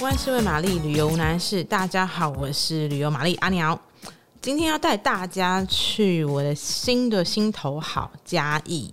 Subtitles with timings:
[0.00, 1.64] 万事问玛丽，旅游男士。
[1.64, 3.78] 大家好，我是旅游玛丽阿鸟，
[4.40, 8.92] 今天要带大家去我的新的心头好嘉义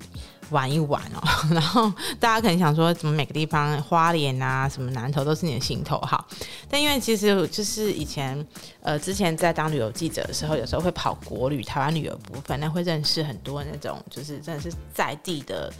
[0.49, 1.21] 玩一玩哦。
[1.53, 6.25] 然后大家可能想说，怎么每个地方花莲啊，什么南投都是你的心头好？
[6.67, 8.43] 但因为其实就是以前
[8.81, 15.71] 呃，之前在当旅游记者的时候，有时候会跑国旅台湾旅游部分，那会认识很多那种就是真的是在地的。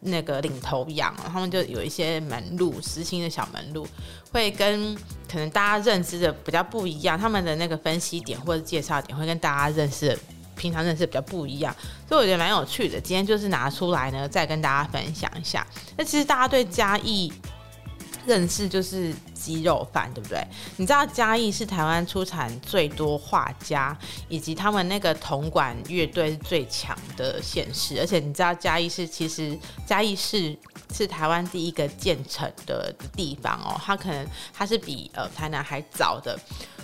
[0.00, 3.86] 那个领头羊，他们就有一些门路，实心的小门路，
[4.32, 4.94] 会跟
[5.30, 7.18] 可能大家认知的比较不一样。
[7.18, 10.18] 他们的那个分析点或者介绍点会跟大家认识的
[10.56, 11.74] 平常认识比较不一样，
[12.08, 13.00] 所以我觉得蛮有趣的。
[13.00, 15.66] 今天就是拿出来呢，再跟大家分享一下。
[15.96, 17.32] 那其实大家对嘉义。
[18.30, 20.40] 认识就是鸡肉饭，对不对？
[20.76, 23.98] 你知道嘉义是台湾出产最多画家，
[24.28, 27.98] 以及他们那个铜管乐队是最强的县市。
[27.98, 30.56] 而且你知道嘉义是其实嘉义市
[30.94, 36.38] 是台湾第一个建成的地方哦，它可能它是比呃台南还早的，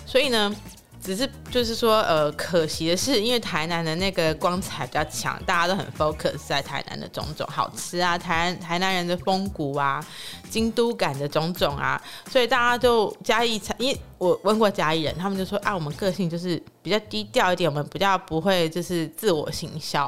[0.05, 0.53] 所以呢。
[1.01, 10.05] 只是就是说，呃，可惜的是，因为台南的那个光彩比较强，大家都很 focus 在台南的种种好吃啊，台台南人的风骨啊，
[10.49, 20.07] 京都感的种种啊，所以大家就嘉义，因为我问过嘉义人，他们就说啊，我们个性就是比较低调一点，我们比较不会就是自我行销，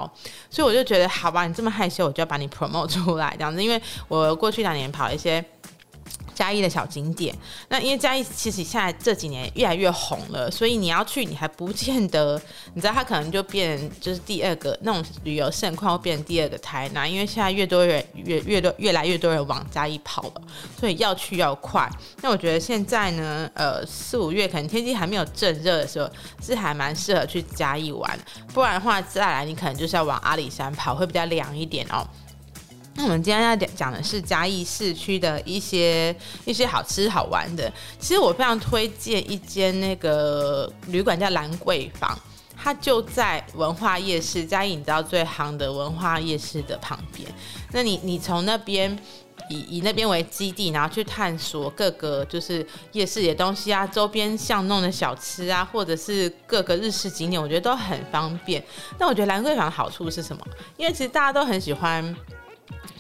[0.49, 5.43] 所以我就觉得，好吧，你这么害羞，我就要把你 promote 出来这样子，因为我过去两年跑一些。
[6.39, 7.35] 嘉义的小景点，
[7.67, 12.41] 那因为嘉义其实现在这几年越来越红了，所以你要去，你还不见得，
[12.73, 20.41] 你知道它可能就变就是第二个那种旅游盛况，会变成第二个台南，因为现在越多人越越多越来越多人往嘉义跑了，
[20.79, 21.89] 所以要去要快。
[22.21, 26.09] 那我觉得现在呢，呃，四五月可能天气还没有正热的时候，
[26.41, 28.17] 是还蛮适合去嘉义玩，
[28.53, 32.07] 不然的话再来你可能就是要往阿里山跑，会比较凉一点哦。
[32.99, 37.71] 那我们今天要讲的是嘉义市区的一些一些好吃好玩的。
[37.97, 42.13] 其实我非常推荐一间那个旅馆叫兰桂坊，
[42.61, 47.25] 它就在文化夜市，嘉义你知道最夯的文化夜市的旁边。
[47.71, 48.93] 那你你从那边
[49.49, 58.61] 以以那边为基地，然后去探索各个就是夜市的东西啊，周边巷弄的小吃啊，或者是各个日式景点，我觉得都很方便。
[58.97, 60.45] 那我觉得兰桂坊的好处是什么？
[60.75, 62.13] 因为其实大家都很喜欢。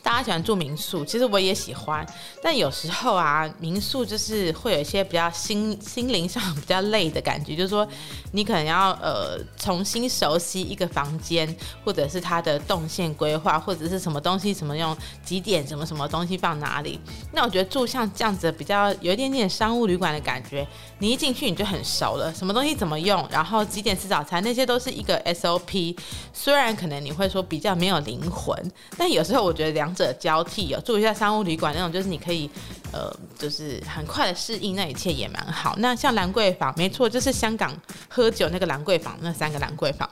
[0.01, 2.05] 大家喜欢住民宿，其实我也喜欢，
[2.41, 7.87] 但有时候啊，民宿就是会有一些比较心心灵上比较累的感觉，就是说
[8.31, 16.99] 你可能要呃重新熟悉一个房间，或者是它的动线规划，或者是什么东西什么用几点什么什么东西放哪里。
[17.33, 20.65] 那我觉得住像这样子比较有一点点商务旅馆的感觉，
[20.99, 25.97] 你一进去你就很熟了，什么东西怎么用，然后几点吃早餐，那些都是一个 SOP。
[26.33, 28.55] 虽然可能你会说比较没有灵魂，
[28.97, 29.89] 但有时候我觉得两。
[29.99, 32.49] 两者交替哦，住一下商务旅馆那种，就是你可以，
[32.93, 35.75] 呃，就是很快的适应，那一切也蛮好。
[35.79, 37.75] 那像兰桂坊，没错，就是香港
[38.07, 40.09] 喝酒那个兰桂坊，那三个兰桂坊。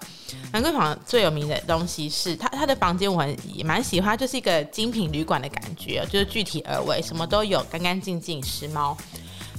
[0.51, 8.95] 兰桂坊最有名的东西是它，它的房间我很也蛮喜欢，就是一个精品旅馆的感觉，就是具体而为，什么都有，干干净净，时髦。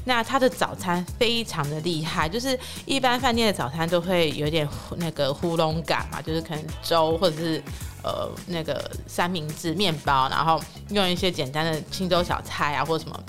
[0.05, 4.67] 那它的早餐非常的厉害，就是一般饭店的早餐都会有点
[4.97, 7.63] 那个糊弄感嘛，就是可能粥或者是。
[8.03, 10.61] 呃，那个三明治、面包，然后
[10.91, 13.21] 用一些简单的青州小菜啊，或者什么。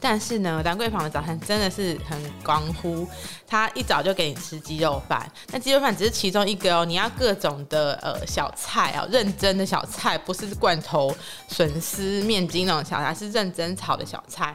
[0.00, 3.04] 但是呢，兰桂坊的早餐真的是很光乎，
[3.48, 5.28] 他一早就给你吃鸡肉饭。
[5.50, 11.12] 那鸡肉饭只是其中一个哦，你要各种的呃小菜哦，认真的小菜，不是罐头
[11.48, 14.54] 笋丝面筋那种小菜，是认真炒的小菜。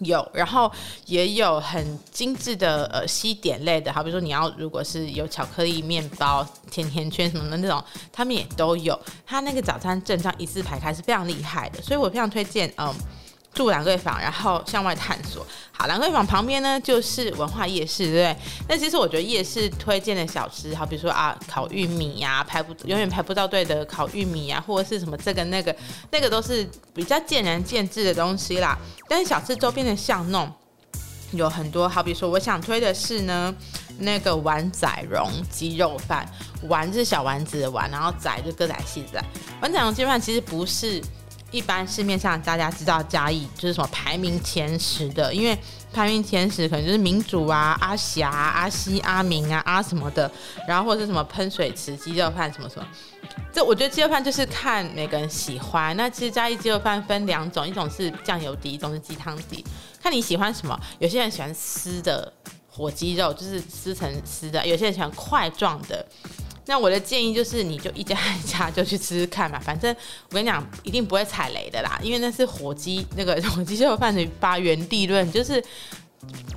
[0.00, 0.70] 有，然后
[1.06, 8.98] 也有很精致的呃西点类的，好比如说你要如果是有巧克力面包、甜甜圈什么的那种，他们也都有。
[9.26, 12.94] 他那个早餐正常一字排开是非常厉害的，所以我非常推荐嗯。
[13.52, 15.44] 住兰桂坊，然后向外探索。
[15.72, 18.36] 好，兰桂坊旁边呢就是文化夜市，对不对？
[18.68, 25.74] 那其实我觉得夜市推荐的小吃，好比如说啊，烤玉米呀、排不永远排不到队的烤玉米呀、啊，或者是什么这个那个，
[26.10, 28.78] 那个都是比较见仁见智的东西啦。
[29.08, 30.50] 但是小吃周边的巷弄
[31.32, 33.54] 有很多，好比说我想推的是呢，
[33.98, 36.24] 那个碗仔荣鸡肉饭，
[36.68, 39.20] 碗是小丸子的碗，然后仔就歌仔戏仔。
[39.60, 41.02] 碗仔荣鸡肉饭其实不是。
[41.50, 45.58] 一般市面上大家知道嘉义就是什么排名前十的，因为
[45.92, 50.30] 排名前十可能就是民主啊、阿霞、阿西、阿明啊、阿什么的，
[50.66, 52.86] 然后或者是什么喷水池鸡肉饭什么什么。
[53.52, 55.96] 这我觉得鸡肉饭就是看每个人喜欢。
[55.96, 59.64] 那其实嘉义鸡肉饭分两种，一种是酱油底，一种是鸡汤底，
[60.00, 60.78] 看你喜欢什么。
[61.00, 62.32] 有些人喜欢丝的
[62.70, 66.06] 火鸡肉，就是撕成丝的；有些人喜欢块状的。
[66.70, 69.92] 那我的建议就是，你就一家一家就去吃吃看嘛，反正
[70.28, 75.62] 我跟你讲，一定不会踩雷的啦，因为那是火鸡那个 火鸡肉饭的发源地论，就是。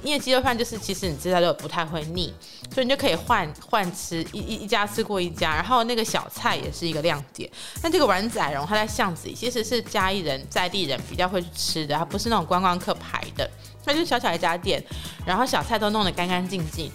[0.04, 2.34] 因为鸡肉饭就是，其实你知道都不太会腻，
[2.74, 7.50] 所以你就可以换换吃一一一家吃过一家，然后那个小菜也是一个亮点。
[7.82, 13.50] 那这个碗仔荣它在巷子里，其实是嘉义人在地人比较会去吃的，它不是那种观光客排的，
[13.86, 14.84] 它就小小一家店，
[15.26, 16.92] 然后小菜都弄得干干净净。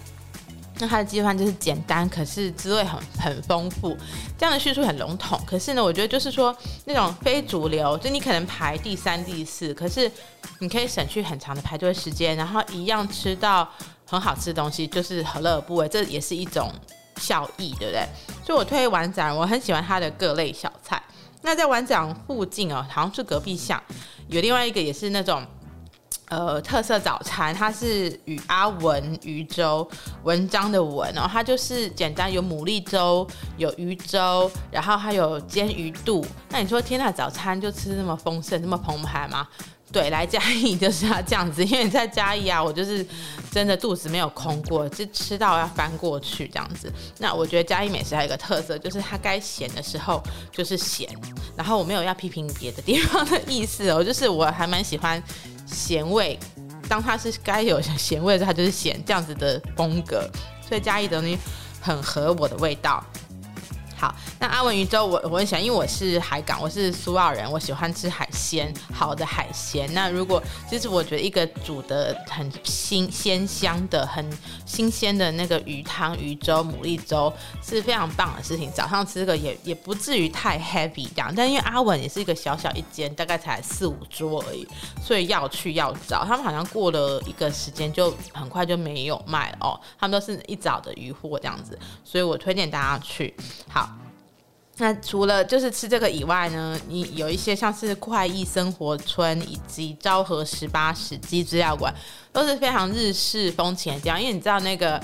[0.81, 3.97] 那它的鸡饭就是简单，可是滋味很很丰富。
[4.39, 10.11] 这样的叙述很笼统，可是呢，我觉得就是说那种非主流，就你可能排第三、第四，可是
[10.61, 13.69] 你可以省去很长的排队时间，然后一样吃到
[14.07, 15.89] 很好吃的东西，就是何乐而不为？
[15.89, 16.73] 这也是一种
[17.17, 18.07] 效益，对不对？
[18.47, 21.03] 所以我推碗仔，我很喜欢它的各类小菜。
[21.43, 23.83] 那在碗仔附近哦，好像是隔壁巷，
[24.29, 25.45] 有另外一个也是那种。
[26.31, 29.89] 呃，特色早餐，它是与阿文鱼粥，
[30.25, 33.27] 文章的文哦，它就是简单有牡蛎粥，
[33.57, 36.25] 有鱼粥，然后还有煎鱼肚。
[36.51, 39.49] 那你说天呐，早餐就吃那么丰盛，那么澎湃吗？
[39.91, 43.03] 对，来嘉义就是要这样子，因为你在嘉义啊，我就是
[43.51, 46.93] 真的肚子没有空过，就吃到要翻过去这样子。
[47.17, 50.23] 那我觉得嘉义美食还有一个特色，就是它该咸的时候
[50.53, 51.09] 就是咸，
[51.57, 55.23] 然后我没有要批评别的地方的意思哦，就是我还蛮喜欢。
[55.71, 56.39] 咸味，
[56.89, 60.29] 当它是该有咸味的时候，它就是咸这样子的风格，
[60.67, 61.39] 所以嘉义的东西
[61.81, 63.05] 很合我的味道。
[63.99, 69.93] 好，那阿文鱼粥我我很喜欢，因为我是海港，我是苏澳人，我喜欢吃海鲜，好的海鲜。
[69.93, 70.41] 那如果
[70.71, 74.25] 其实我觉得一个煮的很新鲜香的、很
[74.65, 78.71] 新鲜的那个鱼汤、鱼粥、牡蛎粥是非常棒的事情。
[78.71, 84.65] 早上吃这个也也不至于太 heavy 这样，但因为阿文也是一个小小一间，大概才四五桌而已，
[85.03, 86.25] 所以要去要找。
[86.25, 93.35] 他们好像过了一个时间就很快就没有卖哦，他们都是一早的鱼货这样子，所以我推荐大家去。
[93.69, 93.88] 好。
[94.81, 101.93] 那除了就是吃这个以外呢，你有一些像是快意生活村以及昭和十八史迹资料馆，
[102.33, 104.21] 都是非常日式风情的地方。
[104.21, 105.01] 因为你知道那个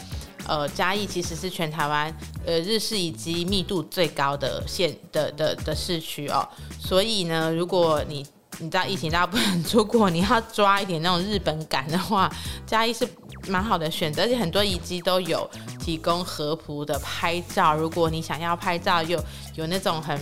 [0.46, 2.16] 呃嘉义其实是全台湾
[2.46, 6.48] 呃日式以及密度最高的县的的的市区哦，
[6.78, 8.24] 所以呢，如果你
[8.58, 12.30] 你知道疫情大家不能出国，你要抓一点那种日本感的话，
[12.66, 13.06] 嘉义是
[13.48, 15.48] 蛮好的选择，而且很多遗迹都有
[15.80, 17.74] 提供合服的拍照。
[17.74, 19.22] 如果你想要拍照又
[19.54, 20.18] 有，那种很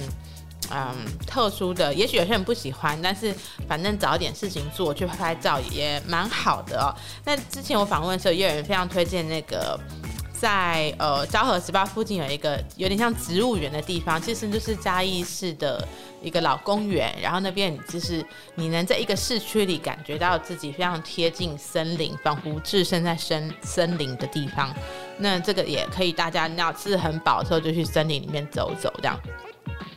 [0.70, 0.94] 嗯
[1.26, 3.34] 特殊的，也许有些人不喜欢，但是
[3.69, 6.94] 反正找点事情做去拍拍照也蛮好的哦。
[7.25, 9.79] 那之前我访问的时候，也有人非常推荐那个。
[10.42, 15.86] 在呃昭和十八附近有一个有点像植物园的地方，其实就是嘉义市的
[16.20, 17.14] 一个老公园。
[17.22, 24.74] 然后那边就是你能在一个市区里感觉到自己非常贴近森林，仿佛置身在森森林的地方。
[25.16, 29.16] 那这个也可以，大家要吃很饱的时候就去森林里面走走，这样。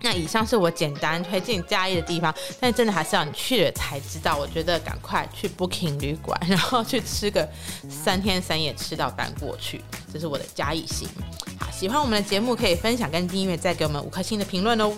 [0.01, 4.37] 那以上是我简单推荐嘉义的地方，但真的还是要你去了才知道。
[4.37, 7.47] 我觉得赶快去 booking 旅馆，然后去吃个
[7.89, 9.81] 三天三夜，吃到翻过去。
[10.13, 11.07] 这是我的嘉义行。
[11.59, 14.93] 好，喜欢我们的节目可以分享跟订阅，再给我们五颗星的评论哦。